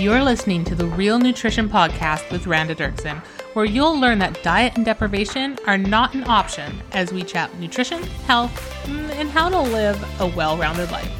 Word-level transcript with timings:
You're 0.00 0.24
listening 0.24 0.64
to 0.64 0.74
the 0.74 0.86
Real 0.86 1.18
Nutrition 1.18 1.68
Podcast 1.68 2.32
with 2.32 2.46
Randa 2.46 2.74
Derkson, 2.74 3.18
where 3.52 3.66
you'll 3.66 4.00
learn 4.00 4.18
that 4.20 4.42
diet 4.42 4.72
and 4.76 4.82
deprivation 4.82 5.58
are 5.66 5.76
not 5.76 6.14
an 6.14 6.24
option 6.24 6.80
as 6.92 7.12
we 7.12 7.22
chat 7.22 7.54
nutrition, 7.58 8.02
health, 8.26 8.50
mm, 8.86 9.10
and 9.10 9.28
how 9.28 9.50
to 9.50 9.60
live 9.60 10.02
a 10.22 10.26
well 10.28 10.56
rounded 10.56 10.90
life. 10.90 11.12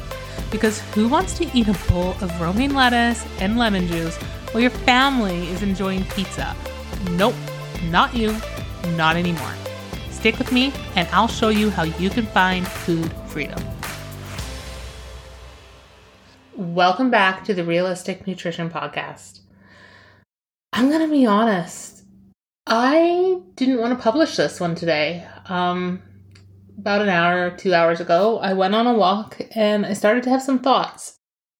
Because 0.49 0.79
who 0.95 1.07
wants 1.07 1.37
to 1.37 1.47
eat 1.55 1.67
a 1.67 1.77
bowl 1.87 2.15
of 2.21 2.41
romaine 2.41 2.73
lettuce 2.73 3.23
and 3.39 3.55
lemon 3.55 3.85
juice 3.85 4.17
while 4.51 4.61
your 4.61 4.71
family 4.71 5.47
is 5.49 5.61
enjoying 5.61 6.03
pizza? 6.05 6.55
Nope, 7.11 7.35
not 7.91 8.15
you, 8.15 8.35
not 8.95 9.15
anymore. 9.15 9.53
Stick 10.09 10.39
with 10.39 10.51
me, 10.51 10.73
and 10.95 11.07
I'll 11.09 11.27
show 11.27 11.49
you 11.49 11.69
how 11.69 11.83
you 11.83 12.09
can 12.09 12.25
find 12.25 12.67
food 12.67 13.13
freedom. 13.27 13.59
Welcome 16.61 17.09
back 17.09 17.43
to 17.45 17.55
the 17.55 17.63
Realistic 17.63 18.27
Nutrition 18.27 18.69
Podcast. 18.69 19.39
I'm 20.71 20.89
going 20.89 21.01
to 21.01 21.11
be 21.11 21.25
honest. 21.25 22.03
I 22.67 23.41
didn't 23.55 23.79
want 23.79 23.97
to 23.97 24.03
publish 24.03 24.35
this 24.35 24.59
one 24.59 24.75
today. 24.75 25.25
Um, 25.47 26.03
about 26.77 27.01
an 27.01 27.09
hour, 27.09 27.49
two 27.49 27.73
hours 27.73 27.99
ago, 27.99 28.37
I 28.37 28.53
went 28.53 28.75
on 28.75 28.85
a 28.85 28.93
walk 28.93 29.41
and 29.55 29.87
I 29.87 29.93
started 29.93 30.21
to 30.25 30.29
have 30.29 30.43
some 30.43 30.59
thoughts. 30.59 31.15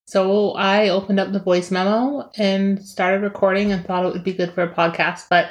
So 0.05 0.51
I 0.51 0.89
opened 0.89 1.19
up 1.19 1.31
the 1.31 1.39
voice 1.39 1.71
memo 1.71 2.29
and 2.37 2.79
started 2.85 3.23
recording 3.23 3.71
and 3.71 3.83
thought 3.83 4.05
it 4.05 4.13
would 4.13 4.23
be 4.23 4.33
good 4.33 4.53
for 4.53 4.61
a 4.61 4.71
podcast. 4.71 5.25
But 5.31 5.49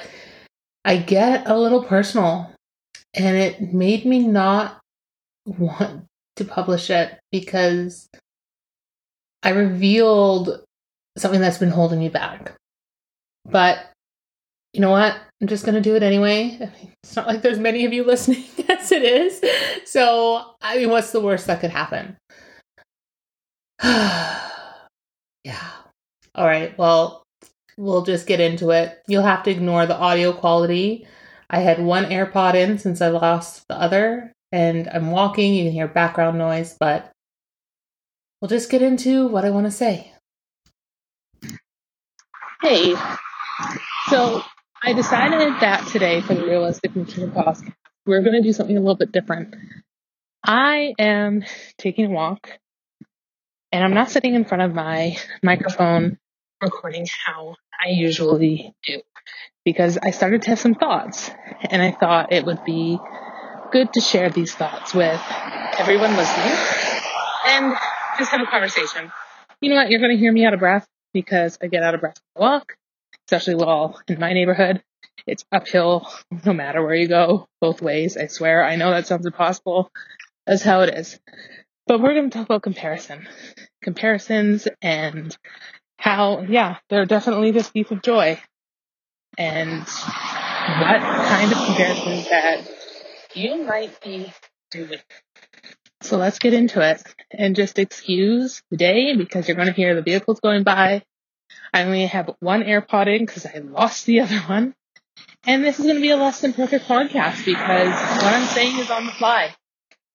I 0.84 0.98
get 0.98 1.48
a 1.48 1.58
little 1.58 1.82
personal 1.82 2.54
and 3.14 3.36
it 3.36 3.74
made 3.74 4.04
me 4.04 4.28
not 4.28 4.78
want 5.44 6.04
to 6.36 6.44
publish 6.44 6.88
it 6.88 7.18
because 7.32 8.08
I 9.42 9.50
revealed 9.50 10.62
something 11.16 11.40
that's 11.40 11.58
been 11.58 11.70
holding 11.70 11.98
me 11.98 12.08
back. 12.08 12.52
But 13.44 13.78
you 14.72 14.80
know 14.80 14.90
what? 14.90 15.16
I'm 15.40 15.48
just 15.48 15.64
going 15.64 15.74
to 15.74 15.80
do 15.80 15.96
it 15.96 16.02
anyway. 16.02 16.70
It's 17.02 17.16
not 17.16 17.26
like 17.26 17.40
there's 17.40 17.58
many 17.58 17.86
of 17.86 17.94
you 17.94 18.04
listening 18.04 18.44
as 18.68 18.92
it 18.92 19.02
is. 19.02 19.42
So, 19.86 20.44
I 20.60 20.76
mean, 20.76 20.90
what's 20.90 21.12
the 21.12 21.20
worst 21.20 21.46
that 21.46 21.60
could 21.62 21.70
happen? 21.70 22.14
yeah. 23.82 24.36
All 26.34 26.44
right. 26.44 26.76
Well, 26.76 27.22
we'll 27.78 28.02
just 28.02 28.26
get 28.26 28.38
into 28.38 28.68
it. 28.70 29.00
You'll 29.08 29.22
have 29.22 29.42
to 29.44 29.50
ignore 29.50 29.86
the 29.86 29.96
audio 29.96 30.34
quality. 30.34 31.06
I 31.48 31.60
had 31.60 31.82
one 31.82 32.04
AirPod 32.04 32.54
in 32.54 32.78
since 32.78 33.00
I 33.00 33.08
lost 33.08 33.66
the 33.68 33.76
other, 33.76 34.30
and 34.52 34.86
I'm 34.92 35.10
walking. 35.10 35.54
You 35.54 35.64
can 35.64 35.72
hear 35.72 35.88
background 35.88 36.36
noise, 36.36 36.76
but 36.78 37.10
we'll 38.40 38.48
just 38.48 38.70
get 38.70 38.82
into 38.82 39.26
what 39.26 39.44
I 39.44 39.50
want 39.50 39.66
to 39.66 39.70
say. 39.70 40.12
Hey, 42.62 42.94
so 44.08 44.42
I 44.82 44.92
decided 44.92 45.60
that 45.60 45.86
today 45.88 46.20
for 46.20 46.34
the 46.34 46.44
Realistic 46.44 46.94
Nutrition 46.94 47.30
Podcast, 47.30 47.70
we're 48.06 48.22
going 48.22 48.40
to 48.40 48.42
do 48.42 48.52
something 48.52 48.76
a 48.76 48.80
little 48.80 48.96
bit 48.96 49.12
different. 49.12 49.54
I 50.44 50.94
am 50.98 51.44
taking 51.78 52.06
a 52.06 52.10
walk 52.10 52.58
and 53.72 53.84
I'm 53.84 53.94
not 53.94 54.10
sitting 54.10 54.34
in 54.34 54.44
front 54.44 54.62
of 54.62 54.74
my 54.74 55.16
microphone 55.42 56.18
recording 56.62 57.06
how 57.26 57.56
I 57.82 57.90
usually 57.90 58.74
do 58.84 59.00
because 59.64 59.98
I 59.98 60.10
started 60.10 60.42
to 60.42 60.50
have 60.50 60.58
some 60.58 60.74
thoughts 60.74 61.30
and 61.62 61.82
I 61.82 61.92
thought 61.92 62.32
it 62.32 62.44
would 62.44 62.64
be 62.64 62.98
good 63.70 63.92
to 63.92 64.00
share 64.00 64.30
these 64.30 64.54
thoughts 64.54 64.94
with 64.94 65.20
everyone 65.78 66.16
listening 66.16 66.56
and 67.46 67.76
just 68.20 68.30
have 68.30 68.42
a 68.42 68.46
conversation. 68.46 69.10
You 69.60 69.70
know 69.70 69.76
what? 69.76 69.90
You're 69.90 69.98
going 69.98 70.12
to 70.12 70.18
hear 70.18 70.32
me 70.32 70.44
out 70.44 70.54
of 70.54 70.60
breath 70.60 70.86
because 71.12 71.58
I 71.60 71.66
get 71.66 71.82
out 71.82 71.94
of 71.94 72.00
breath 72.00 72.20
on 72.36 72.40
the 72.40 72.40
walk, 72.40 72.76
especially 73.26 73.54
well 73.56 74.00
in 74.06 74.20
my 74.20 74.32
neighborhood. 74.32 74.82
It's 75.26 75.44
uphill 75.50 76.08
no 76.44 76.52
matter 76.52 76.82
where 76.82 76.94
you 76.94 77.08
go, 77.08 77.48
both 77.60 77.82
ways. 77.82 78.16
I 78.16 78.26
swear. 78.26 78.64
I 78.64 78.76
know 78.76 78.90
that 78.90 79.06
sounds 79.06 79.26
impossible. 79.26 79.90
That's 80.46 80.62
how 80.62 80.80
it 80.80 80.94
is. 80.94 81.18
But 81.86 82.00
we're 82.00 82.14
going 82.14 82.30
to 82.30 82.38
talk 82.38 82.46
about 82.46 82.62
comparison, 82.62 83.26
comparisons 83.82 84.68
and 84.80 85.36
how, 85.98 86.42
yeah, 86.42 86.76
they're 86.88 87.06
definitely 87.06 87.50
this 87.50 87.68
thief 87.68 87.90
of 87.90 88.02
joy 88.02 88.40
and 89.38 89.80
what 89.80 91.00
kind 91.00 91.52
of 91.52 91.58
comparisons 91.66 92.28
that 92.28 92.60
you 93.34 93.64
might 93.64 94.00
be 94.02 94.32
doing. 94.70 94.98
So 96.02 96.16
let's 96.16 96.38
get 96.38 96.54
into 96.54 96.80
it 96.80 97.02
and 97.30 97.54
just 97.54 97.78
excuse 97.78 98.62
the 98.70 98.76
day 98.76 99.16
because 99.16 99.46
you're 99.46 99.56
going 99.56 99.68
to 99.68 99.74
hear 99.74 99.94
the 99.94 100.02
vehicles 100.02 100.40
going 100.40 100.62
by. 100.62 101.02
I 101.72 101.84
only 101.84 102.06
have 102.06 102.30
one 102.40 102.62
AirPod 102.62 103.14
in 103.14 103.26
because 103.26 103.46
I 103.46 103.58
lost 103.58 104.06
the 104.06 104.20
other 104.20 104.38
one. 104.38 104.74
And 105.46 105.64
this 105.64 105.78
is 105.78 105.84
going 105.84 105.96
to 105.96 106.02
be 106.02 106.10
a 106.10 106.16
less 106.16 106.40
than 106.40 106.52
perfect 106.52 106.86
podcast 106.86 107.44
because 107.44 107.88
what 107.88 108.34
I'm 108.34 108.46
saying 108.48 108.78
is 108.78 108.90
on 108.90 109.06
the 109.06 109.12
fly. 109.12 109.54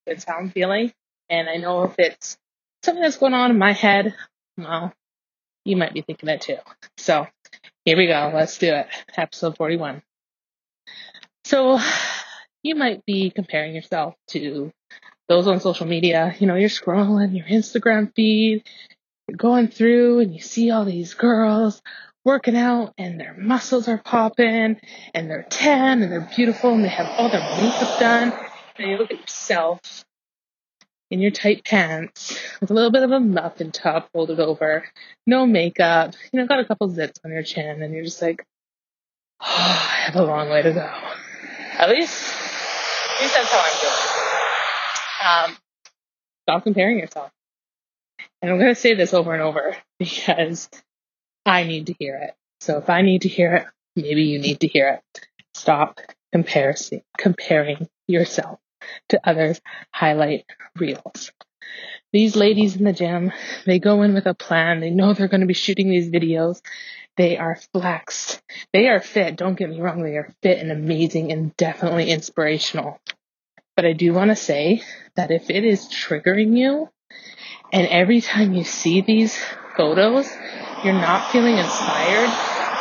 It's 0.05 0.23
how 0.23 0.35
I'm 0.35 0.49
feeling. 0.49 0.91
And 1.29 1.49
I 1.49 1.57
know 1.57 1.83
if 1.83 1.95
it's 1.97 2.37
something 2.83 3.01
that's 3.01 3.17
going 3.17 3.33
on 3.33 3.51
in 3.51 3.57
my 3.57 3.73
head, 3.73 4.13
well, 4.57 4.93
you 5.63 5.75
might 5.77 5.93
be 5.93 6.01
thinking 6.01 6.27
that 6.27 6.41
too. 6.41 6.57
So 6.97 7.27
here 7.85 7.97
we 7.97 8.07
go. 8.07 8.31
Let's 8.33 8.57
do 8.57 8.73
it. 8.73 8.87
Episode 9.17 9.57
41. 9.57 10.01
So 11.43 11.79
you 12.63 12.75
might 12.75 13.05
be 13.05 13.29
comparing 13.29 13.75
yourself 13.75 14.15
to 14.29 14.71
those 15.27 15.47
on 15.47 15.59
social 15.59 15.87
media. 15.87 16.35
You 16.39 16.47
know, 16.47 16.55
you're 16.55 16.69
scrolling 16.69 17.35
your 17.35 17.45
Instagram 17.47 18.13
feed, 18.15 18.63
you're 19.27 19.37
going 19.37 19.67
through 19.67 20.19
and 20.19 20.33
you 20.33 20.41
see 20.41 20.71
all 20.71 20.85
these 20.85 21.13
girls 21.13 21.81
working 22.23 22.57
out 22.57 22.93
and 22.97 23.19
their 23.19 23.35
muscles 23.37 23.87
are 23.87 23.99
popping 23.99 24.77
and 25.13 25.29
they're 25.29 25.45
tan 25.49 26.01
and 26.01 26.11
they're 26.11 26.29
beautiful 26.35 26.73
and 26.73 26.83
they 26.83 26.89
have 26.89 27.07
all 27.17 27.29
their 27.29 27.41
makeup 27.61 27.99
done. 27.99 28.33
And 28.77 28.91
you 28.91 28.97
look 28.97 29.11
at 29.11 29.21
yourself 29.21 29.79
in 31.11 31.21
your 31.21 31.31
tight 31.31 31.63
pants 31.63 32.37
with 32.59 32.71
a 32.71 32.73
little 32.73 32.91
bit 32.91 33.03
of 33.03 33.11
a 33.11 33.19
muffin 33.19 33.71
top 33.71 34.09
folded 34.11 34.39
over, 34.39 34.85
no 35.27 35.45
makeup, 35.45 36.15
you 36.31 36.39
know, 36.39 36.47
got 36.47 36.59
a 36.59 36.65
couple 36.65 36.89
zits 36.89 37.19
on 37.23 37.31
your 37.31 37.43
chin 37.43 37.81
and 37.81 37.93
you're 37.93 38.03
just 38.03 38.21
like, 38.21 38.43
oh, 39.41 39.45
I 39.47 40.11
have 40.11 40.15
a 40.15 40.23
long 40.23 40.49
way 40.49 40.63
to 40.63 40.73
go. 40.73 40.91
At 41.77 41.89
least, 41.89 42.33
at 42.33 43.21
least 43.21 43.35
that's 43.35 43.51
how 43.51 43.59
I'm 43.59 43.81
feeling. 43.81 44.04
Um, 45.25 45.57
stop 46.43 46.63
comparing 46.63 46.99
yourself. 46.99 47.31
And 48.41 48.51
I'm 48.51 48.59
going 48.59 48.73
to 48.73 48.79
say 48.79 48.93
this 48.93 49.13
over 49.13 49.33
and 49.33 49.41
over 49.41 49.75
because 49.99 50.69
I 51.45 51.63
need 51.63 51.87
to 51.87 51.95
hear 51.97 52.17
it. 52.17 52.35
So 52.59 52.77
if 52.77 52.89
I 52.89 53.01
need 53.01 53.23
to 53.23 53.29
hear 53.29 53.55
it, 53.55 53.65
maybe 53.95 54.23
you 54.23 54.39
need 54.39 54.61
to 54.61 54.67
hear 54.67 54.89
it. 54.89 55.27
Stop 55.53 55.99
comparing, 56.31 56.75
comparing 57.17 57.87
yourself 58.07 58.59
to 59.09 59.19
others' 59.27 59.61
highlight 59.91 60.45
reels. 60.75 61.31
These 62.13 62.35
ladies 62.35 62.75
in 62.75 62.83
the 62.83 62.93
gym, 62.93 63.31
they 63.65 63.79
go 63.79 64.01
in 64.03 64.13
with 64.13 64.25
a 64.25 64.33
plan. 64.33 64.79
They 64.79 64.89
know 64.89 65.13
they're 65.13 65.27
going 65.27 65.41
to 65.41 65.47
be 65.47 65.53
shooting 65.53 65.89
these 65.89 66.09
videos. 66.09 66.61
They 67.17 67.37
are 67.37 67.57
flexed. 67.73 68.41
They 68.73 68.87
are 68.89 69.01
fit. 69.01 69.37
Don't 69.37 69.57
get 69.57 69.69
me 69.69 69.81
wrong. 69.81 70.01
They 70.01 70.17
are 70.17 70.33
fit 70.41 70.59
and 70.59 70.71
amazing 70.71 71.31
and 71.31 71.55
definitely 71.57 72.11
inspirational. 72.11 72.99
But 73.75 73.85
I 73.85 73.93
do 73.93 74.13
want 74.13 74.31
to 74.31 74.35
say 74.35 74.83
that 75.15 75.31
if 75.31 75.49
it 75.49 75.65
is 75.65 75.87
triggering 75.87 76.57
you 76.57 76.89
and 77.73 77.87
every 77.87 78.21
time 78.21 78.53
you 78.53 78.63
see 78.63 79.01
these 79.01 79.37
photos, 79.75 80.29
you're 80.83 80.93
not 80.93 81.31
feeling 81.31 81.57
inspired, 81.57 82.31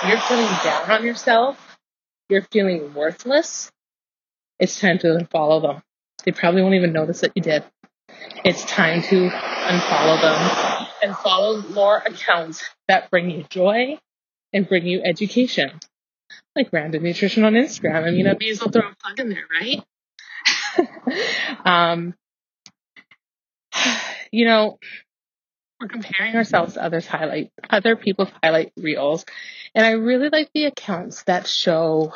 you're 0.08 0.20
feeling 0.20 0.46
down 0.62 0.90
on 0.90 1.04
yourself, 1.04 1.78
you're 2.28 2.46
feeling 2.52 2.94
worthless, 2.94 3.72
it's 4.60 4.80
time 4.80 4.98
to 4.98 5.08
unfollow 5.08 5.60
them. 5.62 5.82
They 6.24 6.32
probably 6.32 6.62
won't 6.62 6.74
even 6.74 6.92
notice 6.92 7.20
that 7.22 7.32
you 7.34 7.42
did. 7.42 7.64
It's 8.44 8.64
time 8.64 9.02
to 9.02 9.30
unfollow 9.30 10.20
them 10.20 10.86
and 11.02 11.16
follow 11.16 11.62
more 11.70 11.98
accounts 11.98 12.64
that 12.88 13.10
bring 13.10 13.30
you 13.30 13.44
joy 13.50 13.98
and 14.52 14.68
bring 14.68 14.86
you 14.86 15.02
education. 15.02 15.80
Like 16.54 16.72
Randa 16.72 17.00
Nutrition 17.00 17.44
on 17.44 17.54
Instagram. 17.54 18.04
I 18.06 18.10
mean, 18.10 18.28
I 18.28 18.36
may 18.38 18.50
as 18.50 18.60
well 18.60 18.70
throw 18.70 18.88
a 18.88 18.94
plug 19.02 19.18
in 19.18 19.28
there, 19.28 19.44
right? 19.60 19.82
um, 21.64 22.14
you 24.30 24.44
know, 24.44 24.78
we're 25.80 25.88
comparing 25.88 26.34
ourselves 26.34 26.74
to 26.74 26.82
others' 26.82 27.06
highlight, 27.06 27.52
other 27.68 27.96
people's 27.96 28.30
highlight 28.42 28.72
reels. 28.76 29.24
And 29.74 29.84
I 29.84 29.92
really 29.92 30.28
like 30.28 30.50
the 30.54 30.64
accounts 30.64 31.24
that 31.24 31.46
show 31.46 32.12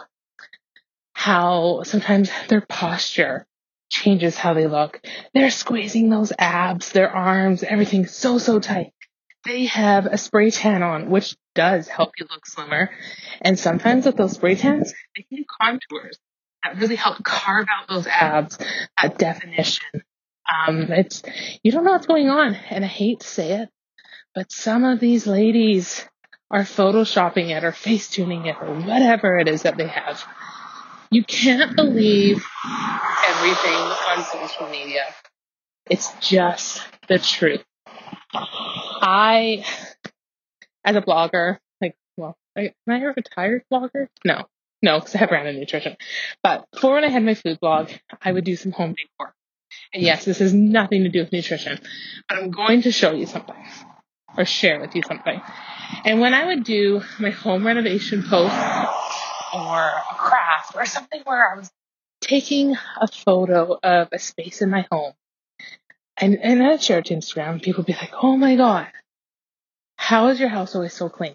how 1.13 1.83
sometimes 1.83 2.31
their 2.49 2.61
posture 2.61 3.47
changes 3.91 4.37
how 4.37 4.55
they 4.55 4.67
look. 4.67 5.01
They're 5.35 5.51
squeezing 5.51 6.11
those 6.11 6.33
abs, 6.39 6.93
their 6.93 7.11
arms, 7.11 7.63
everything 7.63 8.07
so, 8.07 8.39
so 8.39 8.61
tight. 8.61 8.93
They 9.45 9.67
have 9.67 10.07
a 10.07 10.19
spray 10.19 10.51
tan 10.51 10.83
on, 10.83 11.11
which 11.11 11.37
does 11.55 11.89
help 11.89 12.13
you 12.19 12.27
look 12.31 12.47
slimmer. 12.47 12.91
And 13.41 13.59
sometimes 13.59 14.07
with 14.07 14.17
those 14.17 14.33
spray 14.33 14.57
tans, 14.57 14.93
they 15.17 15.23
can 15.23 15.39
do 15.39 15.45
contours 15.61 16.19
that 16.65 16.77
really 16.79 16.97
help 16.97 17.23
carve 17.23 17.67
out 17.71 17.89
those 17.89 18.07
abs, 18.07 18.59
that 19.01 19.19
definition. 19.19 20.03
Um, 20.67 20.91
it's, 20.91 21.23
you 21.63 21.73
don't 21.73 21.85
know 21.85 21.93
what's 21.93 22.07
going 22.07 22.29
on. 22.29 22.55
And 22.55 22.85
I 22.85 22.89
hate 22.89 23.21
to 23.21 23.27
say 23.27 23.61
it, 23.61 23.69
but 24.35 24.51
some 24.51 24.85
of 24.85 25.01
these 25.01 25.27
ladies 25.27 26.05
are 26.51 26.63
photoshopping 26.63 27.55
it 27.55 27.65
or 27.65 27.73
face 27.73 28.09
tuning 28.09 28.47
it 28.47 28.57
or 28.61 28.75
whatever 28.75 29.39
it 29.39 29.49
is 29.49 29.63
that 29.63 29.77
they 29.77 29.89
have. 29.89 30.25
You 31.11 31.25
can't 31.25 31.77
believe 31.77 32.45
everything 33.27 33.75
on 33.75 34.25
social 34.25 34.69
media. 34.71 35.03
It's 35.91 36.13
just 36.21 36.83
the 37.09 37.19
truth. 37.19 37.65
I, 38.35 39.65
as 40.85 40.97
a 40.97 41.03
blogger, 41.03 41.59
like, 41.81 41.97
well, 42.17 42.37
am 42.57 42.71
I 42.89 42.99
a 42.99 43.13
retired 43.17 43.63
blogger? 43.73 44.09
No, 44.25 44.45
no, 44.83 44.99
because 44.99 45.15
I 45.15 45.19
have 45.19 45.31
Randa 45.31 45.53
Nutrition. 45.53 45.97
But 46.43 46.67
before 46.73 46.95
when 46.95 47.05
I 47.05 47.09
had 47.09 47.25
my 47.25 47.35
food 47.35 47.59
blog, 47.61 47.91
I 48.23 48.33
would 48.33 48.45
do 48.45 48.57
some 48.57 48.73
home 48.73 48.95
decor. 48.95 49.35
And 49.93 50.03
yes, 50.03 50.25
this 50.25 50.39
has 50.39 50.53
nothing 50.53 51.05
to 51.05 51.09
do 51.09 51.21
with 51.21 51.33
nutrition, 51.33 51.79
but 52.29 52.39
I'm 52.39 52.51
going 52.51 52.83
to 52.83 52.93
show 52.93 53.13
you 53.13 53.27
something 53.27 53.57
or 54.37 54.45
share 54.45 54.81
with 54.81 54.95
you 54.95 55.03
something. 55.03 55.41
And 56.05 56.21
when 56.21 56.35
I 56.35 56.47
would 56.47 56.65
do 56.65 57.03
my 57.19 57.31
home 57.31 57.67
renovation 57.67 58.23
post 58.23 58.55
or 59.55 59.79
a 59.79 60.15
craft 60.15 60.77
or 60.77 60.85
something 60.87 61.23
where 61.25 61.53
I 61.53 61.59
was 61.59 61.71
taking 62.21 62.77
a 63.01 63.09
photo 63.09 63.79
of 63.83 64.09
a 64.13 64.19
space 64.19 64.61
in 64.61 64.71
my 64.71 64.87
home 64.91 65.13
and, 66.17 66.39
and 66.43 66.63
I'd 66.63 66.83
share 66.83 66.99
it 66.99 67.07
to 67.07 67.15
Instagram, 67.15 67.63
people 67.63 67.83
would 67.83 67.87
be 67.87 67.95
like, 67.95 68.13
Oh 68.23 68.37
my 68.37 68.57
God, 68.57 68.89
how 69.97 70.29
is 70.29 70.39
your 70.41 70.49
house 70.51 70.75
always 70.75 70.93
so 70.93 71.09
clean? 71.09 71.35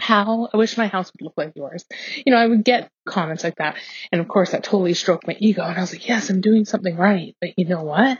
How 0.00 0.48
I 0.52 0.56
wish 0.56 0.76
my 0.76 0.88
house 0.88 1.10
would 1.12 1.24
look 1.24 1.34
like 1.36 1.52
yours. 1.54 1.84
You 2.26 2.32
know, 2.32 2.38
I 2.38 2.46
would 2.46 2.64
get 2.64 2.90
comments 3.06 3.44
like 3.44 3.56
that. 3.56 3.76
And 4.12 4.20
of 4.20 4.28
course 4.28 4.50
that 4.50 4.64
totally 4.64 4.94
stroked 4.94 5.26
my 5.26 5.36
ego. 5.38 5.62
And 5.62 5.76
I 5.76 5.80
was 5.80 5.92
like, 5.92 6.06
yes, 6.06 6.30
I'm 6.30 6.40
doing 6.40 6.64
something 6.64 6.96
right. 6.96 7.34
But 7.40 7.50
you 7.56 7.66
know 7.66 7.82
what? 7.82 8.18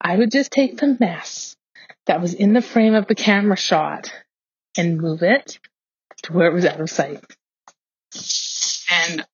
I 0.00 0.16
would 0.16 0.30
just 0.30 0.50
take 0.50 0.78
the 0.78 0.96
mess 0.98 1.56
that 2.06 2.20
was 2.20 2.34
in 2.34 2.52
the 2.52 2.62
frame 2.62 2.94
of 2.94 3.06
the 3.06 3.14
camera 3.14 3.56
shot 3.56 4.12
and 4.76 5.00
move 5.00 5.22
it 5.22 5.58
to 6.24 6.32
where 6.32 6.48
it 6.48 6.54
was 6.54 6.64
out 6.64 6.80
of 6.80 6.90
sight. 6.90 7.22
And 8.90 9.24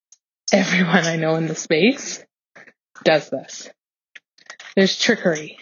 everyone 0.52 1.06
I 1.06 1.16
know 1.16 1.36
in 1.36 1.46
the 1.46 1.54
space 1.54 2.22
does 3.04 3.30
this. 3.30 3.70
There's 4.76 4.98
trickery, 4.98 5.58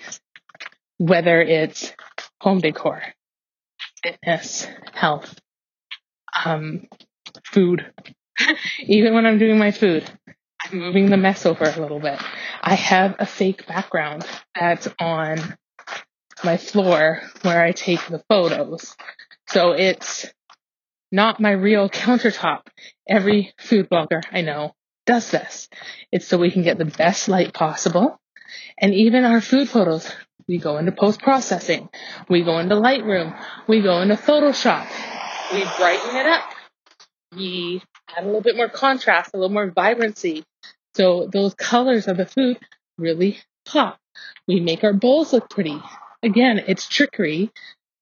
whether 0.98 1.40
it's 1.40 1.92
home 2.40 2.60
decor, 2.60 3.02
fitness, 4.02 4.66
health, 4.92 5.34
um, 6.44 6.86
food. 7.44 7.90
Even 8.80 9.14
when 9.14 9.26
I'm 9.26 9.38
doing 9.38 9.58
my 9.58 9.70
food, 9.70 10.10
I'm 10.62 10.78
moving 10.78 11.10
the 11.10 11.16
mess 11.16 11.46
over 11.46 11.64
a 11.64 11.80
little 11.80 12.00
bit. 12.00 12.20
I 12.62 12.74
have 12.74 13.16
a 13.18 13.26
fake 13.26 13.66
background 13.66 14.26
that's 14.58 14.88
on 15.00 15.56
my 16.44 16.56
floor 16.56 17.22
where 17.42 17.62
I 17.62 17.72
take 17.72 18.06
the 18.08 18.22
photos. 18.28 18.96
So 19.48 19.72
it's 19.72 20.26
not 21.12 21.40
my 21.40 21.52
real 21.52 21.88
countertop. 21.88 22.62
Every 23.08 23.54
food 23.58 23.88
blogger 23.88 24.22
I 24.32 24.42
know 24.42 24.74
does 25.06 25.30
this. 25.30 25.68
It's 26.10 26.26
so 26.26 26.36
we 26.36 26.50
can 26.50 26.62
get 26.62 26.78
the 26.78 26.84
best 26.84 27.28
light 27.28 27.54
possible. 27.54 28.20
And 28.78 28.92
even 28.92 29.24
our 29.24 29.40
food 29.40 29.68
photos, 29.68 30.10
we 30.48 30.58
go 30.58 30.78
into 30.78 30.92
post 30.92 31.20
processing. 31.20 31.88
We 32.28 32.42
go 32.42 32.58
into 32.58 32.74
Lightroom. 32.74 33.38
We 33.66 33.82
go 33.82 34.00
into 34.00 34.16
Photoshop. 34.16 34.86
We 35.52 35.64
brighten 35.76 36.16
it 36.16 36.26
up. 36.26 36.50
We 37.36 37.82
add 38.08 38.24
a 38.24 38.26
little 38.26 38.40
bit 38.40 38.56
more 38.56 38.68
contrast, 38.68 39.32
a 39.34 39.36
little 39.36 39.52
more 39.52 39.70
vibrancy. 39.70 40.44
So 40.94 41.28
those 41.32 41.54
colors 41.54 42.08
of 42.08 42.16
the 42.16 42.26
food 42.26 42.58
really 42.98 43.38
pop. 43.64 43.98
We 44.48 44.60
make 44.60 44.82
our 44.82 44.92
bowls 44.92 45.32
look 45.32 45.50
pretty. 45.50 45.80
Again, 46.22 46.62
it's 46.66 46.88
trickery 46.88 47.52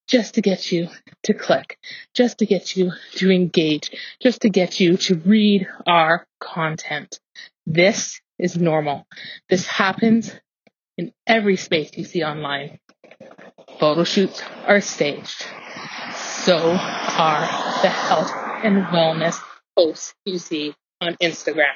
just 0.06 0.34
to 0.34 0.42
get 0.42 0.70
you 0.70 0.88
to 1.24 1.34
click, 1.34 1.78
just 2.14 2.38
to 2.38 2.46
get 2.46 2.76
you 2.76 2.92
to 3.16 3.30
engage, 3.30 3.90
just 4.20 4.42
to 4.42 4.50
get 4.50 4.80
you 4.80 4.96
to 4.98 5.16
read 5.16 5.66
our 5.86 6.26
content. 6.40 7.18
This 7.66 8.20
is 8.38 8.56
normal. 8.56 9.06
This 9.48 9.66
happens 9.66 10.32
in 10.96 11.12
every 11.26 11.56
space 11.56 11.90
you 11.94 12.04
see 12.04 12.22
online. 12.22 12.78
Photo 13.80 14.04
shoots 14.04 14.42
are 14.66 14.80
staged. 14.80 15.44
So 16.44 16.58
are 16.58 17.40
the 17.82 17.88
health 17.88 18.30
and 18.62 18.84
wellness 18.86 19.40
posts 19.76 20.14
you 20.24 20.38
see 20.38 20.74
on 21.00 21.14
Instagram. 21.14 21.74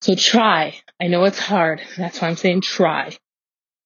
So 0.00 0.14
try. 0.14 0.76
I 1.00 1.08
know 1.08 1.24
it's 1.24 1.38
hard. 1.38 1.80
That's 1.96 2.20
why 2.20 2.28
I'm 2.28 2.36
saying 2.36 2.62
try 2.62 3.16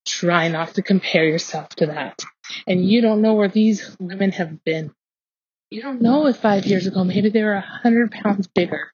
try 0.09 0.47
not 0.47 0.75
to 0.75 0.81
compare 0.81 1.25
yourself 1.25 1.69
to 1.69 1.87
that. 1.87 2.19
And 2.67 2.83
you 2.87 3.01
don't 3.01 3.21
know 3.21 3.35
where 3.35 3.47
these 3.47 3.95
women 3.99 4.31
have 4.31 4.63
been. 4.63 4.91
You 5.69 5.81
don't 5.81 6.01
know 6.01 6.25
if 6.27 6.37
five 6.37 6.65
years 6.65 6.87
ago 6.87 7.03
maybe 7.03 7.29
they 7.29 7.43
were 7.43 7.53
a 7.53 7.61
hundred 7.61 8.11
pounds 8.11 8.47
bigger 8.47 8.91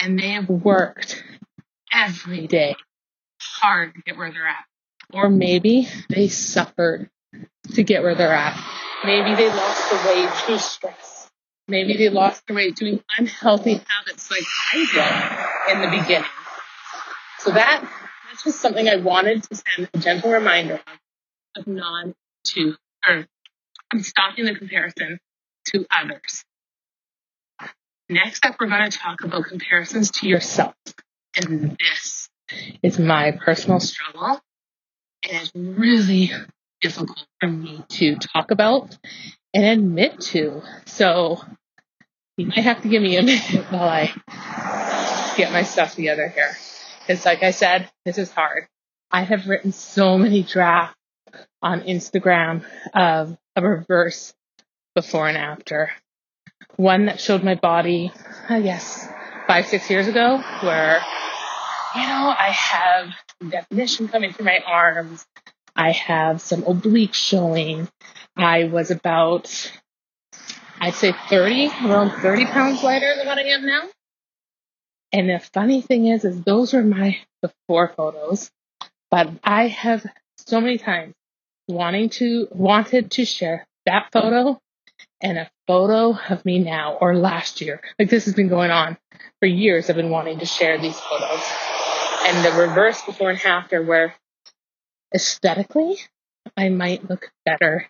and 0.00 0.18
they 0.18 0.30
have 0.30 0.48
worked 0.48 1.22
every 1.92 2.46
day 2.46 2.76
hard 3.40 3.94
to 3.94 4.02
get 4.02 4.16
where 4.16 4.30
they're 4.30 4.46
at. 4.46 4.64
Or 5.12 5.28
maybe 5.28 5.88
they 6.08 6.28
suffered 6.28 7.10
to 7.74 7.82
get 7.82 8.02
where 8.02 8.14
they're 8.14 8.32
at. 8.32 8.56
Maybe 9.04 9.34
they 9.34 9.48
lost 9.48 9.90
the 9.90 9.96
weight 10.08 10.30
through 10.30 10.58
stress. 10.58 11.30
Maybe 11.68 11.96
they 11.96 12.08
lost 12.08 12.46
the 12.46 12.54
weight 12.54 12.76
doing 12.76 13.02
unhealthy 13.18 13.80
habits 13.88 14.30
like 14.30 14.44
I 14.72 15.66
did 15.66 15.74
in 15.74 15.82
the 15.82 15.98
beginning. 16.02 16.28
So 17.40 17.50
that 17.52 17.88
that's 18.28 18.44
just 18.44 18.60
something 18.60 18.88
I 18.88 18.96
wanted 18.96 19.42
to 19.44 19.54
send 19.54 19.88
a 19.92 19.98
gentle 19.98 20.30
reminder 20.30 20.74
of 20.74 20.82
of 21.56 21.66
not 21.66 22.06
to, 22.44 22.74
or 23.06 23.26
I'm 23.92 24.02
stopping 24.02 24.44
the 24.44 24.54
comparison 24.54 25.18
to 25.68 25.86
others. 25.90 26.44
Next 28.08 28.44
up, 28.44 28.56
we're 28.60 28.68
going 28.68 28.88
to 28.90 28.96
talk 28.96 29.24
about 29.24 29.46
comparisons 29.46 30.10
to 30.12 30.28
yourself. 30.28 30.74
And 31.36 31.76
this 31.78 32.28
is 32.82 32.98
my 32.98 33.32
personal 33.32 33.80
struggle. 33.80 34.40
And 35.28 35.42
it's 35.42 35.50
really 35.54 36.30
difficult 36.86 37.26
for 37.40 37.48
me 37.48 37.82
to 37.88 38.14
talk 38.16 38.52
about 38.52 38.96
and 39.52 39.64
admit 39.64 40.20
to. 40.20 40.62
So 40.84 41.40
you 42.36 42.46
might 42.46 42.58
have 42.58 42.82
to 42.82 42.88
give 42.88 43.02
me 43.02 43.16
a 43.16 43.22
minute 43.24 43.64
while 43.70 43.88
I 43.88 45.34
get 45.36 45.52
my 45.52 45.62
stuff 45.62 45.94
together 45.94 46.28
here. 46.28 46.56
Because 47.00 47.24
like 47.24 47.42
I 47.42 47.50
said, 47.50 47.90
this 48.04 48.18
is 48.18 48.30
hard. 48.30 48.68
I 49.10 49.22
have 49.22 49.48
written 49.48 49.72
so 49.72 50.18
many 50.18 50.42
drafts 50.42 50.96
on 51.62 51.82
Instagram 51.82 52.64
of 52.94 53.36
a 53.56 53.62
reverse 53.62 54.34
before 54.94 55.28
and 55.28 55.36
after. 55.36 55.90
One 56.76 57.06
that 57.06 57.20
showed 57.20 57.42
my 57.42 57.54
body, 57.54 58.12
I 58.48 58.60
guess, 58.60 59.08
five, 59.46 59.66
six 59.66 59.88
years 59.90 60.08
ago, 60.08 60.38
where, 60.60 61.00
you 61.94 62.02
know, 62.02 62.34
I 62.36 62.50
have 62.50 63.50
definition 63.50 64.08
coming 64.08 64.32
through 64.32 64.46
my 64.46 64.60
arms. 64.66 65.24
I 65.76 65.92
have 65.92 66.40
some 66.40 66.62
obliques 66.62 67.14
showing. 67.14 67.88
I 68.36 68.64
was 68.64 68.90
about, 68.90 69.72
I'd 70.80 70.94
say 70.94 71.12
30, 71.12 71.66
around 71.84 72.10
30 72.22 72.46
pounds 72.46 72.82
lighter 72.82 73.14
than 73.16 73.26
what 73.26 73.38
I 73.38 73.42
am 73.42 73.66
now. 73.66 73.82
And 75.12 75.30
the 75.30 75.38
funny 75.38 75.82
thing 75.82 76.06
is, 76.06 76.24
is 76.24 76.42
those 76.42 76.72
were 76.72 76.82
my 76.82 77.18
before 77.42 77.92
photos, 77.96 78.50
but 79.10 79.30
I 79.44 79.68
have 79.68 80.04
so 80.38 80.60
many 80.60 80.78
times 80.78 81.14
wanting 81.68 82.10
to, 82.10 82.48
wanted 82.50 83.10
to 83.12 83.24
share 83.24 83.66
that 83.84 84.08
photo 84.12 84.58
and 85.20 85.38
a 85.38 85.50
photo 85.66 86.18
of 86.28 86.44
me 86.44 86.58
now 86.58 86.98
or 87.00 87.16
last 87.16 87.60
year. 87.60 87.80
Like 87.98 88.10
this 88.10 88.24
has 88.24 88.34
been 88.34 88.48
going 88.48 88.70
on 88.70 88.96
for 89.40 89.46
years. 89.46 89.88
I've 89.88 89.96
been 89.96 90.10
wanting 90.10 90.38
to 90.40 90.46
share 90.46 90.78
these 90.78 90.98
photos 90.98 91.42
and 92.26 92.44
the 92.44 92.52
reverse 92.60 93.02
before 93.02 93.30
and 93.30 93.40
after 93.44 93.82
where 93.82 94.14
aesthetically 95.14 95.98
I 96.56 96.68
might 96.68 97.08
look 97.08 97.30
better 97.44 97.88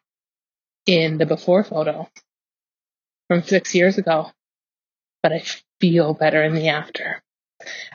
in 0.87 1.19
the 1.19 1.27
before 1.27 1.65
photo 1.65 2.09
from 3.29 3.43
six 3.43 3.75
years 3.75 3.99
ago, 3.99 4.31
but 5.23 5.33
I 5.33 5.43
feel 5.81 6.15
better 6.15 6.43
in 6.43 6.55
the 6.55 6.69
after. 6.69 7.23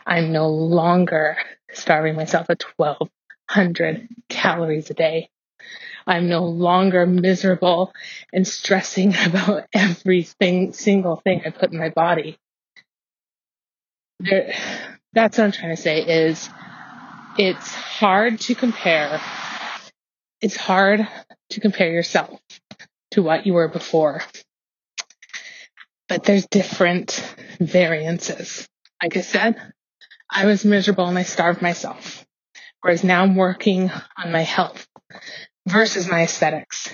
I'm 0.05 0.31
no 0.31 0.49
longer 0.49 1.37
starving 1.71 2.15
myself 2.15 2.49
at 2.49 2.63
1200 2.75 4.07
calories 4.29 4.89
a 4.89 4.93
day. 4.93 5.29
I'm 6.05 6.27
no 6.27 6.45
longer 6.45 7.05
miserable 7.05 7.93
and 8.33 8.47
stressing 8.47 9.13
about 9.25 9.67
everything, 9.73 10.73
single 10.73 11.17
thing 11.17 11.43
I 11.45 11.51
put 11.51 11.71
in 11.71 11.79
my 11.79 11.89
body. 11.89 12.37
There, 14.19 14.53
that's 15.13 15.37
what 15.37 15.45
I'm 15.45 15.51
trying 15.51 15.75
to 15.75 15.81
say 15.81 16.01
is 16.01 16.49
it's 17.37 17.73
hard 17.73 18.39
to 18.41 18.55
compare. 18.55 19.21
It's 20.41 20.55
hard 20.55 21.07
to 21.51 21.59
compare 21.59 21.91
yourself 21.91 22.39
to 23.11 23.21
what 23.21 23.45
you 23.45 23.53
were 23.53 23.67
before. 23.67 24.21
But 26.07 26.23
there's 26.23 26.47
different 26.47 27.35
variances. 27.59 28.67
Like 29.01 29.15
I 29.15 29.21
said, 29.21 29.55
I 30.29 30.45
was 30.45 30.65
miserable 30.65 31.05
and 31.05 31.17
I 31.17 31.23
starved 31.23 31.61
myself. 31.61 32.25
Whereas 32.81 33.03
now 33.03 33.21
I'm 33.21 33.35
working 33.35 33.91
on 34.17 34.31
my 34.31 34.41
health 34.41 34.87
versus 35.67 36.09
my 36.09 36.23
aesthetics. 36.23 36.89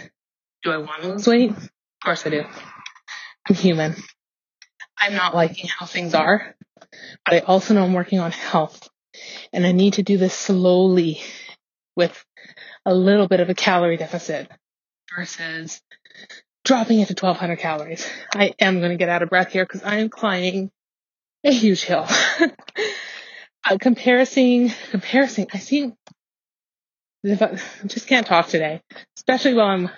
Do 0.63 0.71
I 0.71 0.77
want 0.77 1.01
to 1.01 1.09
lose 1.09 1.27
weight? 1.27 1.51
Of 1.51 1.69
course 2.03 2.25
I 2.25 2.29
do. 2.29 2.43
I'm 3.47 3.55
human. 3.55 3.95
I'm 4.99 5.13
not 5.13 5.35
liking 5.35 5.69
how 5.69 5.85
things 5.85 6.13
are, 6.13 6.55
but 7.25 7.33
I 7.33 7.39
also 7.39 7.73
know 7.73 7.83
I'm 7.83 7.93
working 7.93 8.19
on 8.19 8.31
health 8.31 8.89
and 9.53 9.65
I 9.65 9.71
need 9.71 9.93
to 9.93 10.03
do 10.03 10.17
this 10.17 10.33
slowly 10.33 11.21
with 11.95 12.23
a 12.85 12.93
little 12.93 13.27
bit 13.27 13.39
of 13.39 13.49
a 13.49 13.55
calorie 13.55 13.97
deficit 13.97 14.49
versus 15.15 15.81
dropping 16.63 16.99
it 16.99 17.07
to 17.07 17.13
1200 17.13 17.57
calories. 17.57 18.07
I 18.33 18.53
am 18.59 18.79
going 18.79 18.91
to 18.91 18.97
get 18.97 19.09
out 19.09 19.23
of 19.23 19.29
breath 19.29 19.51
here 19.51 19.65
because 19.65 19.83
I 19.83 19.97
am 19.97 20.09
climbing 20.09 20.71
a 21.43 21.51
huge 21.51 21.81
hill. 21.81 22.05
uh, 23.69 23.77
comparing, 23.79 24.71
comparing, 24.91 25.47
I 25.53 25.57
see, 25.57 25.93
I 27.25 27.59
just 27.87 28.07
can't 28.07 28.27
talk 28.27 28.47
today, 28.47 28.81
especially 29.17 29.53
while 29.53 29.67
I'm 29.67 29.89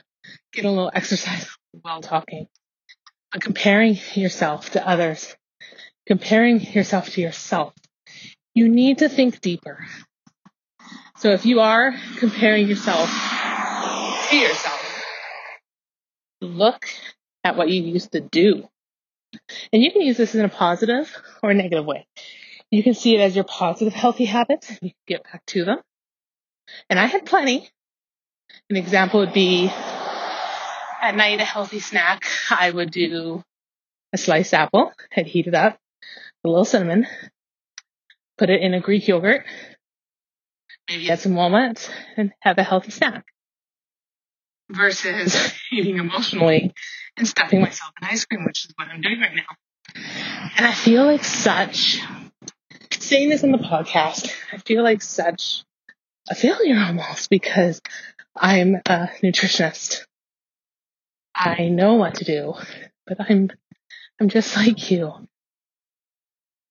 getting 0.53 0.69
a 0.69 0.73
little 0.73 0.91
exercise 0.93 1.47
while 1.81 2.01
talking. 2.01 2.47
But 3.31 3.41
comparing 3.41 3.97
yourself 4.15 4.71
to 4.71 4.87
others, 4.87 5.35
comparing 6.07 6.61
yourself 6.61 7.09
to 7.11 7.21
yourself, 7.21 7.73
you 8.53 8.69
need 8.69 8.99
to 8.99 9.09
think 9.09 9.41
deeper. 9.41 9.85
So 11.17 11.31
if 11.31 11.45
you 11.45 11.59
are 11.59 11.93
comparing 12.17 12.67
yourself 12.67 13.09
to 14.29 14.35
yourself, 14.37 15.05
look 16.41 16.87
at 17.43 17.57
what 17.57 17.69
you 17.69 17.81
used 17.81 18.13
to 18.13 18.21
do. 18.21 18.67
And 19.71 19.83
you 19.83 19.91
can 19.91 20.01
use 20.01 20.17
this 20.17 20.33
in 20.35 20.45
a 20.45 20.49
positive 20.49 21.15
or 21.43 21.51
a 21.51 21.53
negative 21.53 21.85
way. 21.85 22.07
You 22.71 22.83
can 22.83 22.93
see 22.93 23.15
it 23.15 23.19
as 23.19 23.35
your 23.35 23.43
positive 23.43 23.93
healthy 23.93 24.25
habits. 24.25 24.69
You 24.81 24.91
can 24.91 25.03
get 25.07 25.23
back 25.23 25.45
to 25.47 25.65
them. 25.65 25.79
And 26.89 26.99
I 26.99 27.05
had 27.05 27.25
plenty. 27.25 27.69
An 28.69 28.77
example 28.77 29.21
would 29.21 29.33
be 29.33 29.67
at 31.01 31.15
night, 31.15 31.39
a 31.39 31.45
healthy 31.45 31.79
snack. 31.79 32.23
I 32.49 32.69
would 32.69 32.91
do 32.91 33.43
a 34.13 34.17
sliced 34.17 34.53
apple. 34.53 34.91
I'd 35.15 35.27
heat 35.27 35.47
it 35.47 35.55
up, 35.55 35.77
a 36.43 36.47
little 36.47 36.65
cinnamon, 36.65 37.07
put 38.39 38.49
it 38.49 38.61
in 38.61 38.73
a 38.73 38.79
Greek 38.79 39.07
yogurt, 39.07 39.45
maybe 40.89 41.11
add 41.11 41.19
some 41.19 41.35
walnuts, 41.35 41.89
and 42.15 42.31
have 42.39 42.57
a 42.57 42.63
healthy 42.63 42.89
snack. 42.89 43.25
Versus 44.69 45.53
eating 45.71 45.97
emotionally 45.97 46.73
and 47.17 47.27
stuffing 47.27 47.61
myself 47.61 47.91
in 48.01 48.07
ice 48.07 48.25
cream, 48.25 48.45
which 48.45 48.65
is 48.65 48.73
what 48.77 48.87
I'm 48.87 49.01
doing 49.01 49.19
right 49.19 49.35
now. 49.35 50.01
And 50.57 50.65
I 50.65 50.71
feel 50.71 51.05
like 51.05 51.23
such, 51.23 51.99
saying 52.91 53.29
this 53.29 53.43
on 53.43 53.51
the 53.51 53.57
podcast, 53.57 54.31
I 54.53 54.57
feel 54.57 54.83
like 54.83 55.01
such 55.01 55.63
a 56.29 56.35
failure 56.35 56.79
almost 56.79 57.29
because 57.29 57.81
I'm 58.35 58.75
a 58.75 59.09
nutritionist. 59.21 60.05
I 61.35 61.67
know 61.69 61.95
what 61.95 62.15
to 62.15 62.25
do, 62.25 62.53
but 63.05 63.17
I'm, 63.19 63.51
I'm 64.19 64.29
just 64.29 64.55
like 64.55 64.91
you. 64.91 65.27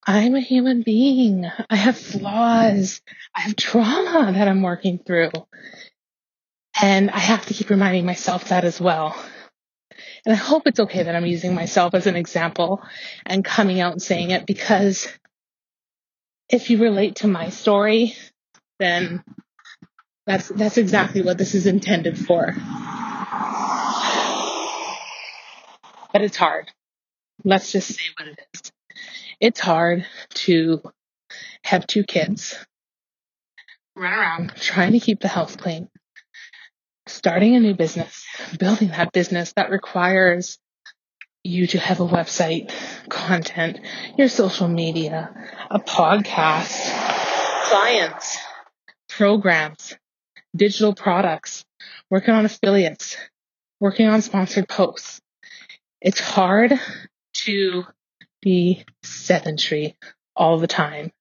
I'm 0.05 0.35
a 0.35 0.39
human 0.39 0.81
being. 0.81 1.45
I 1.69 1.75
have 1.75 1.97
flaws. 1.97 3.01
I 3.35 3.41
have 3.41 3.55
trauma 3.55 4.31
that 4.33 4.47
I'm 4.47 4.61
working 4.61 4.99
through. 4.99 5.31
And 6.81 7.11
I 7.11 7.19
have 7.19 7.45
to 7.47 7.53
keep 7.53 7.69
reminding 7.69 8.05
myself 8.05 8.49
that 8.49 8.63
as 8.63 8.79
well. 8.79 9.15
And 10.25 10.33
I 10.33 10.37
hope 10.37 10.63
it's 10.65 10.79
okay 10.79 11.03
that 11.03 11.15
I'm 11.15 11.25
using 11.25 11.53
myself 11.53 11.93
as 11.93 12.07
an 12.07 12.15
example 12.15 12.81
and 13.25 13.43
coming 13.43 13.79
out 13.81 13.93
and 13.93 14.01
saying 14.01 14.31
it 14.31 14.45
because 14.45 15.07
if 16.49 16.69
you 16.69 16.77
relate 16.77 17.17
to 17.17 17.27
my 17.27 17.49
story, 17.49 18.15
then 18.79 19.23
that's, 20.25 20.47
that's 20.47 20.77
exactly 20.77 21.21
what 21.21 21.37
this 21.37 21.53
is 21.55 21.67
intended 21.67 22.17
for. 22.17 22.53
But 26.11 26.21
it's 26.21 26.37
hard. 26.37 26.71
Let's 27.43 27.71
just 27.71 27.89
say 27.89 28.03
what 28.17 28.29
it 28.29 28.39
is 28.53 28.71
it's 29.39 29.59
hard 29.59 30.05
to 30.33 30.81
have 31.63 31.87
two 31.87 32.03
kids, 32.03 32.57
run 33.95 34.13
around 34.13 34.53
trying 34.55 34.93
to 34.93 34.99
keep 34.99 35.19
the 35.19 35.27
house 35.27 35.55
clean, 35.55 35.89
starting 37.07 37.55
a 37.55 37.59
new 37.59 37.73
business, 37.73 38.25
building 38.57 38.89
that 38.89 39.11
business 39.11 39.53
that 39.53 39.69
requires 39.69 40.57
you 41.43 41.67
to 41.67 41.79
have 41.79 41.99
a 41.99 42.07
website, 42.07 42.71
content, 43.09 43.79
your 44.17 44.27
social 44.27 44.67
media, 44.67 45.33
a 45.69 45.79
podcast, 45.79 46.75
clients, 47.63 48.37
programs, 49.07 49.95
digital 50.55 50.93
products, 50.93 51.63
working 52.09 52.33
on 52.33 52.45
affiliates, 52.45 53.15
working 53.79 54.07
on 54.07 54.21
sponsored 54.21 54.67
posts. 54.67 55.21
It's 56.01 56.19
hard 56.19 56.79
to 57.45 57.83
be 58.41 58.85
sedentary 59.03 59.97
all 60.35 60.59
the 60.59 60.67
time, 60.67 61.11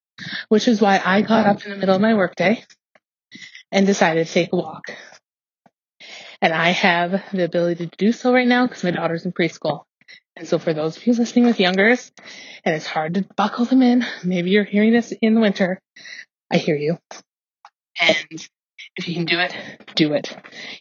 which 0.48 0.68
is 0.68 0.80
why 0.80 1.00
I 1.04 1.22
got 1.22 1.46
up 1.46 1.64
in 1.64 1.70
the 1.70 1.76
middle 1.76 1.94
of 1.94 2.00
my 2.00 2.14
workday 2.14 2.64
and 3.72 3.86
decided 3.86 4.26
to 4.26 4.32
take 4.32 4.52
a 4.52 4.56
walk. 4.56 4.90
And 6.40 6.52
I 6.52 6.70
have 6.70 7.22
the 7.32 7.44
ability 7.44 7.86
to 7.86 7.96
do 7.96 8.12
so 8.12 8.32
right 8.32 8.46
now 8.46 8.66
because 8.66 8.84
my 8.84 8.92
daughter's 8.92 9.24
in 9.24 9.32
preschool. 9.32 9.84
And 10.36 10.46
so 10.46 10.58
for 10.58 10.72
those 10.72 10.96
of 10.96 11.06
you 11.06 11.12
listening 11.14 11.46
with 11.46 11.58
youngers, 11.58 12.12
and 12.64 12.74
it's 12.74 12.86
hard 12.86 13.14
to 13.14 13.26
buckle 13.36 13.64
them 13.64 13.82
in, 13.82 14.06
maybe 14.22 14.50
you're 14.50 14.62
hearing 14.64 14.92
this 14.92 15.12
in 15.20 15.34
the 15.34 15.40
winter, 15.40 15.80
I 16.50 16.58
hear 16.58 16.76
you. 16.76 16.98
And 18.00 18.16
if 18.96 19.08
you 19.08 19.14
can 19.14 19.24
do 19.24 19.40
it, 19.40 19.54
do 19.96 20.12
it. 20.12 20.36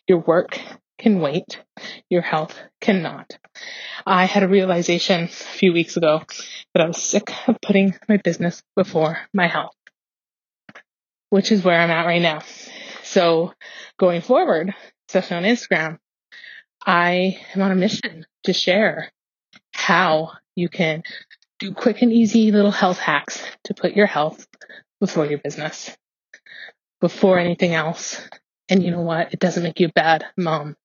Your 0.08 0.20
work 0.20 0.60
can 0.98 1.20
wait. 1.20 1.62
Your 2.10 2.22
health 2.22 2.58
cannot. 2.82 3.38
I 4.06 4.26
had 4.26 4.44
a 4.44 4.48
realization 4.48 5.26
a 5.26 5.28
few 5.28 5.74
weeks 5.74 5.98
ago 5.98 6.22
that 6.74 6.84
I 6.84 6.88
was 6.88 7.02
sick 7.02 7.32
of 7.48 7.60
putting 7.62 7.96
my 8.08 8.18
business 8.18 8.62
before 8.76 9.20
my 9.34 9.48
health, 9.48 9.76
which 11.30 11.52
is 11.52 11.64
where 11.64 11.80
I'm 11.80 11.92
at 11.92 12.06
right 12.06 12.22
now. 12.22 12.42
So 13.04 13.54
going 14.00 14.22
forward, 14.22 14.74
especially 15.10 15.38
on 15.38 15.44
Instagram, 15.44 15.98
I 16.86 17.40
am 17.54 17.62
on 17.62 17.72
a 17.72 17.76
mission 17.76 18.26
to 18.44 18.54
share 18.54 19.12
how 19.74 20.32
you 20.56 20.70
can 20.70 21.04
do 21.60 21.74
quick 21.74 22.02
and 22.02 22.14
easy 22.14 22.52
little 22.52 22.72
health 22.72 23.00
hacks 23.00 23.42
to 23.66 23.74
put 23.74 23.94
your 23.94 24.06
health 24.06 24.48
before 25.00 25.26
your 25.26 25.40
business, 25.40 25.96
before 27.02 27.40
anything 27.40 27.74
else. 27.74 28.22
And 28.70 28.84
you 28.84 28.92
know 28.92 29.02
what? 29.02 29.34
It 29.34 29.40
doesn't 29.40 29.64
make 29.64 29.80
you 29.80 29.88
a 29.88 29.94
bad 29.94 30.26
mom 30.38 30.76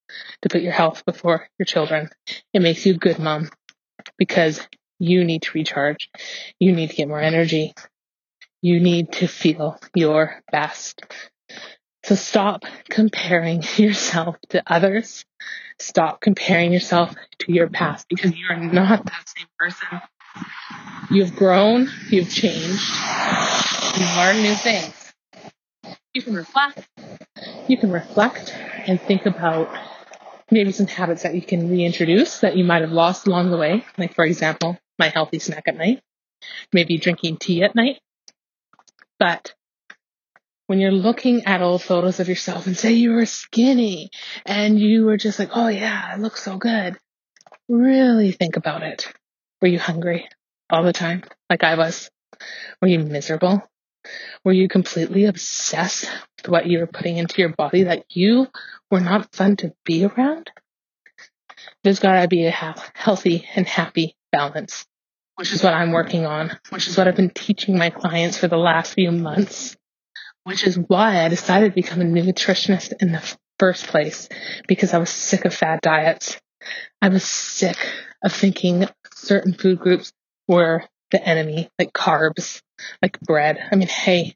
to 0.43 0.49
put 0.49 0.63
your 0.63 0.73
health 0.73 1.05
before 1.05 1.49
your 1.59 1.67
children. 1.67 2.11
It 2.53 2.63
makes 2.63 2.85
you 2.87 2.95
a 2.95 2.99
good 2.99 3.19
mom 3.19 3.51
because 4.19 4.61
you 4.99 5.25
need 5.25 5.43
to 5.43 5.51
recharge. 5.55 6.11
You 6.59 6.73
need 6.73 6.91
to 6.91 6.97
get 6.97 7.09
more 7.09 7.21
energy. 7.21 7.75
You 8.61 8.81
need 8.81 9.13
to 9.15 9.27
feel 9.27 9.79
your 9.95 10.41
best. 10.51 11.03
So 12.05 12.15
stop 12.15 12.65
comparing 12.89 13.63
yourself 13.77 14.37
to 14.51 14.63
others. 14.67 15.25
Stop 15.79 16.21
comparing 16.21 16.73
yourself 16.73 17.15
to 17.41 17.53
your 17.53 17.69
past 17.69 18.07
because 18.09 18.37
you 18.37 18.47
are 18.51 18.57
not 18.57 19.05
that 19.05 19.29
same 19.29 19.47
person. 19.59 20.01
You've 21.11 21.35
grown, 21.35 21.91
you've 22.09 22.31
changed, 22.31 22.89
you've 23.99 24.17
learned 24.17 24.43
new 24.43 24.55
things. 24.55 25.13
You 26.15 26.23
can 26.23 26.35
reflect, 26.35 26.89
you 27.67 27.77
can 27.77 27.91
reflect 27.91 28.55
and 28.87 29.01
think 29.01 29.27
about 29.27 29.69
maybe 30.53 30.71
some 30.71 30.87
habits 30.87 31.23
that 31.23 31.35
you 31.35 31.43
can 31.43 31.71
reintroduce 31.71 32.41
that 32.41 32.57
you 32.57 32.63
might 32.63 32.83
have 32.83 32.93
lost 32.93 33.27
along 33.27 33.51
the 33.51 33.57
way. 33.57 33.85
Like, 33.97 34.15
for 34.15 34.25
example, 34.25 34.79
my 34.99 35.09
healthy 35.09 35.39
snack 35.39 35.65
at 35.67 35.77
night, 35.77 36.01
maybe 36.73 36.99
drinking 36.99 37.39
tea 37.39 37.63
at 37.63 37.75
night. 37.75 37.99
But 39.19 39.55
when 40.67 40.79
you're 40.79 40.93
looking 40.93 41.47
at 41.47 41.63
old 41.63 41.83
photos 41.83 42.21
of 42.21 42.29
yourself 42.29 42.67
and 42.67 42.77
say 42.77 42.93
you 42.93 43.13
were 43.13 43.27
skinny 43.27 44.11
and 44.45 44.79
you 44.79 45.07
were 45.07 45.17
just 45.17 45.39
like, 45.39 45.51
oh 45.55 45.69
yeah, 45.69 46.11
I 46.13 46.17
look 46.17 46.37
so 46.37 46.59
good, 46.59 46.99
really 47.69 48.33
think 48.33 48.57
about 48.57 48.83
it. 48.83 49.11
Were 49.61 49.69
you 49.69 49.79
hungry 49.79 50.29
all 50.71 50.83
the 50.83 50.93
time, 50.93 51.23
like 51.49 51.65
I 51.65 51.77
was? 51.77 52.11
Were 52.81 52.89
you 52.89 52.99
miserable? 52.99 53.63
Were 54.45 54.53
you 54.53 54.69
completely 54.69 55.27
obsessed 55.27 56.11
what 56.51 56.67
you 56.67 56.79
were 56.79 56.87
putting 56.87 57.17
into 57.17 57.41
your 57.41 57.51
body 57.51 57.85
that 57.85 58.05
you 58.09 58.49
were 58.91 59.01
not 59.01 59.35
fun 59.35 59.57
to 59.57 59.75
be 59.85 60.05
around? 60.05 60.51
There's 61.85 62.01
gotta 62.01 62.29
be 62.29 62.47
a 62.47 62.75
healthy 62.95 63.47
and 63.55 63.67
happy 63.67 64.17
balance, 64.31 64.87
which 65.37 65.53
is 65.53 65.63
what 65.63 65.75
I'm 65.75 65.93
working 65.93 66.27
on, 66.27 66.59
which 66.71 66.89
is 66.89 66.97
what 66.97 67.09
I've 67.09 67.17
been 67.17 67.31
teaching 67.31 67.79
my 67.79 67.91
clients 67.91 68.39
for 68.39 68.49
the 68.49 68.57
last 68.57 68.95
few 68.95 69.13
months, 69.13 69.77
which 70.45 70.67
is 70.67 70.79
why 70.79 71.25
I 71.25 71.29
decided 71.29 71.71
to 71.71 71.75
become 71.75 72.01
a 72.01 72.05
nutritionist 72.05 72.93
in 73.01 73.13
the 73.13 73.37
first 73.59 73.87
place, 73.87 74.29
because 74.67 74.95
I 74.95 74.99
was 74.99 75.11
sick 75.11 75.45
of 75.45 75.55
fad 75.55 75.81
diets. 75.81 76.41
I 77.01 77.09
was 77.09 77.25
sick 77.25 77.77
of 78.23 78.33
thinking 78.33 78.87
certain 79.15 79.53
food 79.53 79.79
groups 79.81 80.13
were 80.49 80.85
the 81.11 81.23
enemy, 81.23 81.69
like 81.79 81.93
carbs, 81.93 82.63
like 83.01 83.21
bread. 83.21 83.59
I 83.71 83.77
mean, 83.77 83.89
hey, 83.89 84.35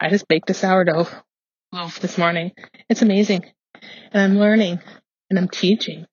I 0.00 0.08
just 0.08 0.28
baked 0.28 0.50
a 0.50 0.54
sourdough 0.54 1.08
this 1.76 2.16
morning. 2.16 2.52
It's 2.88 3.02
amazing. 3.02 3.44
And 4.10 4.22
I'm 4.22 4.38
learning 4.38 4.80
and 5.28 5.38
I'm 5.38 5.48
teaching 5.48 6.06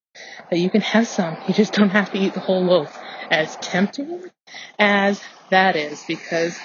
that 0.52 0.60
you 0.60 0.70
can 0.70 0.82
have 0.82 1.08
some. 1.08 1.38
You 1.48 1.54
just 1.54 1.72
don't 1.72 1.90
have 1.90 2.12
to 2.12 2.18
eat 2.18 2.34
the 2.34 2.42
whole 2.42 2.66
loaf. 2.66 3.00
As 3.32 3.56
tempting 3.58 4.30
as 4.78 5.24
that 5.52 5.78
is, 5.78 6.04
because 6.06 6.60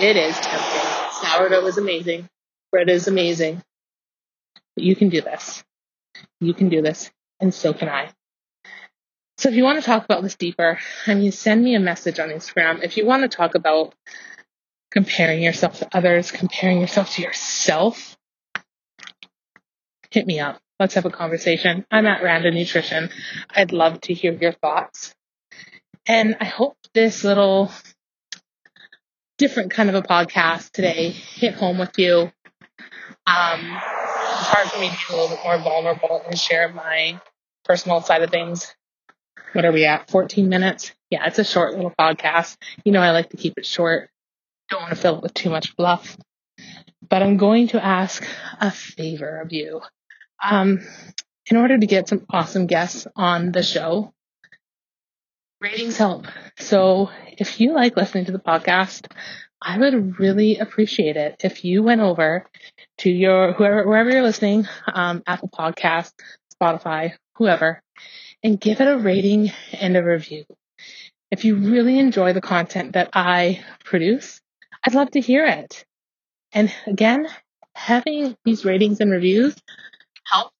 it 0.00 0.16
is 0.16 0.34
tempting. 0.40 1.10
Sourdough 1.20 1.66
is 1.66 1.76
amazing. 1.76 2.26
Bread 2.72 2.88
is 2.88 3.06
amazing. 3.06 3.62
But 4.74 4.84
you 4.84 4.96
can 4.96 5.10
do 5.10 5.20
this. 5.20 5.62
You 6.40 6.54
can 6.54 6.70
do 6.70 6.80
this, 6.80 7.10
and 7.40 7.52
so 7.52 7.74
can 7.74 7.90
I. 7.90 8.08
So 9.36 9.50
if 9.50 9.56
you 9.56 9.62
want 9.62 9.78
to 9.78 9.84
talk 9.84 10.04
about 10.04 10.22
this 10.22 10.36
deeper, 10.36 10.78
I 11.06 11.14
mean, 11.14 11.32
send 11.32 11.62
me 11.62 11.74
a 11.74 11.80
message 11.80 12.18
on 12.18 12.30
Instagram. 12.30 12.82
If 12.82 12.96
you 12.96 13.04
want 13.04 13.30
to 13.30 13.36
talk 13.36 13.54
about 13.54 13.94
comparing 14.90 15.42
yourself 15.42 15.80
to 15.80 15.88
others, 15.92 16.32
comparing 16.32 16.80
yourself 16.80 17.14
to 17.16 17.22
yourself, 17.22 18.17
hit 20.10 20.26
me 20.26 20.40
up. 20.40 20.60
Let's 20.80 20.94
have 20.94 21.06
a 21.06 21.10
conversation. 21.10 21.84
I'm 21.90 22.06
at 22.06 22.22
Randa 22.22 22.50
Nutrition. 22.50 23.10
I'd 23.50 23.72
love 23.72 24.00
to 24.02 24.14
hear 24.14 24.32
your 24.32 24.52
thoughts. 24.52 25.14
And 26.06 26.36
I 26.40 26.44
hope 26.44 26.76
this 26.94 27.24
little 27.24 27.70
different 29.38 29.70
kind 29.72 29.88
of 29.88 29.94
a 29.94 30.02
podcast 30.02 30.70
today 30.70 31.10
hit 31.10 31.54
home 31.54 31.78
with 31.78 31.98
you. 31.98 32.30
Um, 33.26 33.60
it's 33.60 34.48
hard 34.48 34.68
for 34.68 34.80
me 34.80 34.88
to 34.88 34.96
be 34.96 35.14
a 35.14 35.16
little 35.16 35.36
bit 35.36 35.44
more 35.44 35.58
vulnerable 35.58 36.22
and 36.26 36.38
share 36.38 36.68
my 36.68 37.20
personal 37.64 38.00
side 38.00 38.22
of 38.22 38.30
things. 38.30 38.74
What 39.52 39.64
are 39.64 39.72
we 39.72 39.84
at? 39.84 40.10
14 40.10 40.48
minutes? 40.48 40.92
Yeah, 41.10 41.26
it's 41.26 41.38
a 41.38 41.44
short 41.44 41.74
little 41.74 41.92
podcast. 41.98 42.56
You 42.84 42.92
know, 42.92 43.00
I 43.00 43.10
like 43.10 43.30
to 43.30 43.36
keep 43.36 43.54
it 43.56 43.66
short. 43.66 44.10
Don't 44.70 44.82
want 44.82 44.94
to 44.94 45.00
fill 45.00 45.16
it 45.16 45.22
with 45.22 45.34
too 45.34 45.50
much 45.50 45.74
fluff. 45.74 46.16
But 47.08 47.22
I'm 47.22 47.36
going 47.36 47.68
to 47.68 47.84
ask 47.84 48.26
a 48.60 48.70
favor 48.70 49.40
of 49.40 49.52
you. 49.52 49.80
Um, 50.42 50.80
in 51.46 51.56
order 51.56 51.78
to 51.78 51.86
get 51.86 52.08
some 52.08 52.26
awesome 52.30 52.66
guests 52.66 53.06
on 53.16 53.52
the 53.52 53.62
show, 53.62 54.12
ratings 55.60 55.96
help. 55.96 56.26
So 56.58 57.10
if 57.26 57.60
you 57.60 57.72
like 57.72 57.96
listening 57.96 58.26
to 58.26 58.32
the 58.32 58.38
podcast, 58.38 59.10
I 59.60 59.78
would 59.78 60.18
really 60.18 60.58
appreciate 60.58 61.16
it 61.16 61.36
if 61.42 61.64
you 61.64 61.82
went 61.82 62.00
over 62.00 62.46
to 62.98 63.10
your 63.10 63.52
whoever 63.52 63.88
wherever 63.88 64.10
you're 64.10 64.22
listening, 64.22 64.68
um, 64.92 65.22
Apple 65.26 65.48
Podcast, 65.48 66.12
Spotify, 66.54 67.14
whoever, 67.34 67.82
and 68.44 68.60
give 68.60 68.80
it 68.80 68.86
a 68.88 68.98
rating 68.98 69.50
and 69.72 69.96
a 69.96 70.04
review. 70.04 70.44
If 71.30 71.44
you 71.44 71.56
really 71.56 71.98
enjoy 71.98 72.32
the 72.32 72.40
content 72.40 72.92
that 72.92 73.10
I 73.12 73.64
produce, 73.84 74.40
I'd 74.86 74.94
love 74.94 75.10
to 75.12 75.20
hear 75.20 75.44
it. 75.44 75.84
And 76.52 76.72
again, 76.86 77.26
having 77.74 78.36
these 78.44 78.64
ratings 78.64 79.00
and 79.00 79.10
reviews 79.10 79.54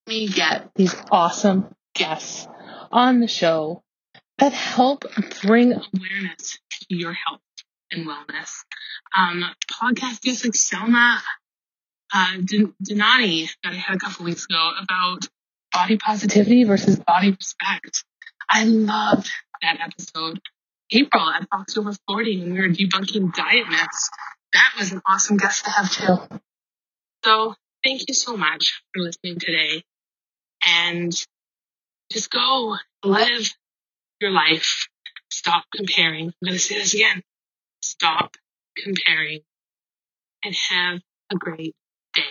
me 0.08 0.26
get 0.26 0.70
these 0.74 0.96
awesome 1.10 1.72
guests 1.94 2.48
on 2.90 3.20
the 3.20 3.28
show 3.28 3.82
that 4.38 4.52
help 4.52 5.04
bring 5.42 5.72
awareness 5.72 6.58
to 6.70 6.96
your 6.96 7.12
health 7.12 7.40
and 7.90 8.06
wellness. 8.06 8.64
Um, 9.14 9.44
podcast 9.70 10.22
guests 10.22 10.44
like 10.44 10.54
Selma 10.54 11.22
uh, 12.14 12.32
that 12.40 13.52
I 13.64 13.74
had 13.74 13.96
a 13.96 13.98
couple 13.98 14.24
weeks 14.24 14.46
ago 14.46 14.72
about 14.82 15.28
body 15.72 15.98
positivity 15.98 16.64
versus 16.64 16.98
body 16.98 17.30
respect. 17.30 18.04
I 18.48 18.64
loved 18.64 19.30
that 19.62 19.78
episode. 19.80 20.40
April 20.90 21.28
at 21.28 21.46
Fox 21.50 21.76
Over 21.76 21.92
40 22.08 22.40
when 22.40 22.54
we 22.54 22.60
were 22.60 22.68
debunking 22.68 23.34
diet 23.34 23.68
myths. 23.68 24.10
That 24.54 24.72
was 24.78 24.92
an 24.92 25.02
awesome 25.04 25.36
guest 25.36 25.66
to 25.66 25.70
have 25.70 25.90
too. 25.90 26.38
So 27.24 27.54
thank 27.84 28.08
you 28.08 28.14
so 28.14 28.38
much 28.38 28.82
for 28.94 29.02
listening 29.02 29.38
today 29.38 29.82
and 30.66 31.12
just 32.10 32.30
go 32.30 32.76
live 33.04 33.54
your 34.20 34.30
life. 34.30 34.88
Stop 35.30 35.64
comparing. 35.74 36.26
I'm 36.26 36.32
going 36.44 36.54
to 36.54 36.58
say 36.58 36.78
this 36.78 36.94
again. 36.94 37.22
Stop 37.82 38.36
comparing 38.76 39.40
and 40.44 40.54
have 40.54 41.00
a 41.30 41.36
great 41.36 41.74
day. 42.14 42.22